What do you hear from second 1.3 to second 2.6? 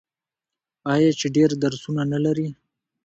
ډیر درسونه نلري؟